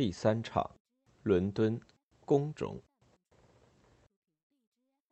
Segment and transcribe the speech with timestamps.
[0.00, 0.70] 第三场，
[1.24, 1.78] 伦敦
[2.24, 2.80] 宫中，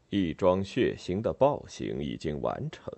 [0.08, 2.91] 一桩血腥的暴行已经完成，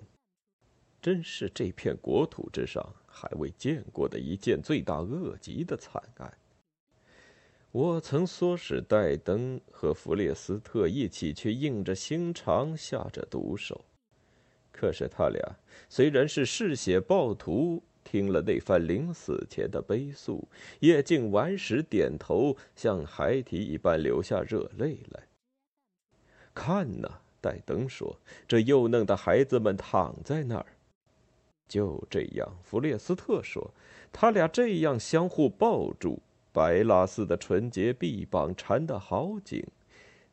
[1.02, 6.38] 真是这片国土之上还未见过的一件罪大恶极的惨案。
[7.72, 13.84] 我曾唆使戴登和弗列斯特一起去硬着心肠下着毒手，
[14.70, 17.82] 可是他俩虽然是嗜血暴徒。
[18.10, 20.48] 听了那番临死前的悲诉，
[20.80, 25.22] 叶静顽石点头，像孩提一般流下热泪来。
[26.52, 30.66] 看呐，戴登说：“这幼嫩的孩子们躺在那儿。”
[31.70, 33.72] 就这样，弗列斯特说
[34.12, 36.18] ：“他俩这样相互抱住，
[36.52, 39.64] 白蜡似的纯洁臂膀缠得好紧，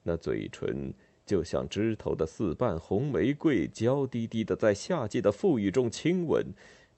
[0.02, 0.92] 那嘴唇
[1.28, 6.44] 就像枝头的四瓣红玫瑰，娇滴滴的在夏季的馥郁中亲吻。”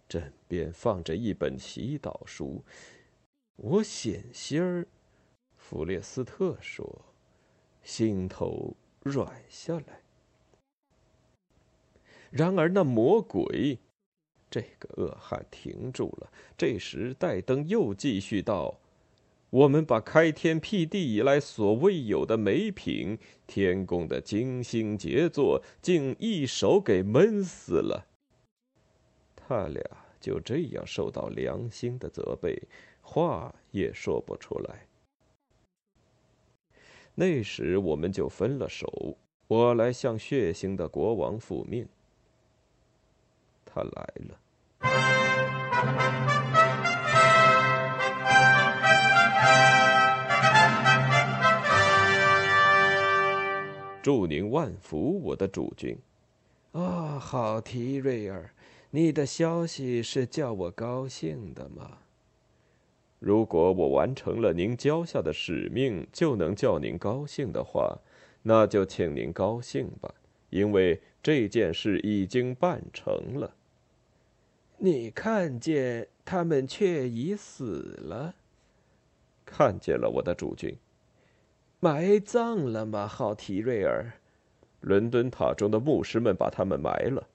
[0.10, 2.64] 枕边放着一本祈祷书，
[3.56, 4.88] 我险些儿，
[5.56, 7.06] 弗列斯特说，
[7.84, 10.02] 心头软下来。
[12.32, 13.78] 然而那魔鬼，
[14.50, 16.32] 这个恶汉停住了。
[16.58, 18.80] 这时戴登又继续道
[19.52, 28.08] ：“我们把开天辟地以来所未有的美品，天宫的精心杰作，竟一手给闷死了。”
[29.50, 29.84] 他俩
[30.20, 32.56] 就这样受到良心的责备，
[33.02, 34.86] 话也说不出来。
[37.16, 41.88] 那时我们就分了手，我来向血腥的国王复命。
[43.66, 44.40] 他来了。
[54.04, 55.98] 祝您万福，我的主君。
[56.74, 58.48] 啊，好提瑞尔。
[58.92, 62.00] 你的消息是叫我高兴的吗？
[63.20, 68.00] 如果我完成了您交下的使命，就能叫您高兴的话，
[68.42, 70.16] 那就请您高兴吧，
[70.50, 73.54] 因为这件事已经办成了。
[74.78, 78.34] 你看见他们却已死了？
[79.46, 80.76] 看见了，我的主君。
[81.80, 84.14] 埋葬了吗，好提瑞尔？
[84.82, 87.28] 伦敦塔中的牧师们把他们埋了。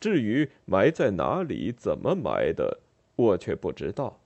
[0.00, 2.80] 至于埋在哪里、怎么埋的，
[3.16, 4.18] 我却不知道。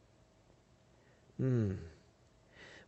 [1.39, 1.77] 嗯，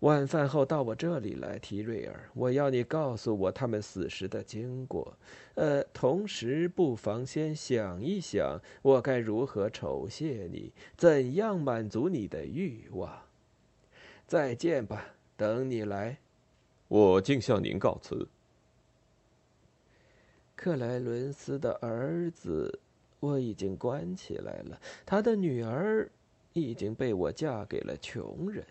[0.01, 5.19] 晚饭后到我这里来，提瑞尔，我要你告诉我他们死时的经过。
[5.57, 13.11] 呃，同时不妨先想一想，我该如何酬谢你，怎样满足你的欲望。
[14.29, 16.19] 再见吧，等你来。
[16.87, 18.29] 我竟向您告辞。
[20.57, 22.81] 克莱伦斯的儿子，
[23.21, 24.81] 我已经关起来了。
[25.05, 26.11] 他的女儿
[26.55, 28.65] 已经被我嫁给了穷人。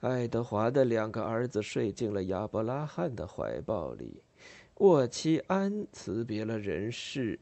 [0.00, 4.22] 爱德华的两个儿子睡进了亚伯拉罕的怀抱里。
[4.76, 7.38] 沃奇安辞别了人世。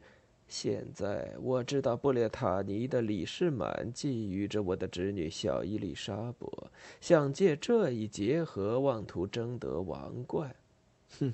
[0.47, 10.55] 现在我知道布列塔尼的李士满觊觎着我的侄女小伊丽莎伯，想借这一结合，妄图争得王冠。
[11.19, 11.33] 哼，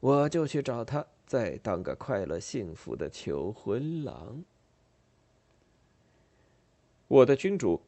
[0.00, 1.04] 我就去找他。
[1.32, 4.44] 再当个快乐幸福的求婚郎，
[7.08, 7.80] 我的君主，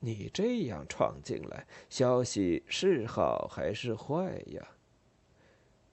[0.00, 4.72] 你这样闯进来，消息是好还是坏呀？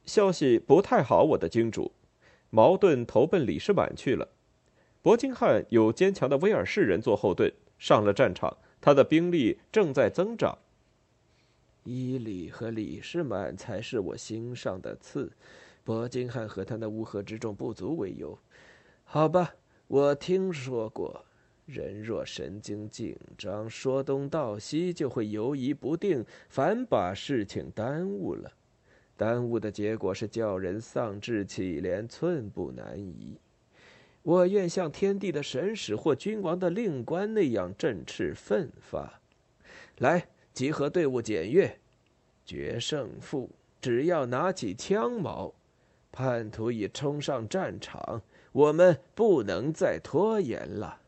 [0.06, 1.94] 消息不太好，我的君主，
[2.50, 4.28] 矛盾投奔李世满去了。
[5.02, 10.58] 伯金汉有坚强的威尔士人做后盾，上了战场，他的兵力正在增长。
[11.86, 15.32] 伊里和李世满才是我心上的刺。
[15.84, 18.40] 伯金汉和他那乌合之众不足为由，
[19.04, 19.54] 好吧，
[19.88, 21.26] 我听说过，
[21.66, 28.52] 人若神经紧张，说东道西就会犹疑不定，反把事情耽误了。
[29.18, 33.38] 耽误的结果是叫人丧志气，连寸步难移。
[34.22, 39.20] 我愿像天地的神使或君王的令官那样振翅奋发。
[39.98, 41.78] 来，集合队伍检阅，
[42.46, 43.50] 决胜负，
[43.82, 45.54] 只要拿起枪矛。
[46.14, 48.22] 叛徒已冲上战场，
[48.52, 51.00] 我们不能再拖延了。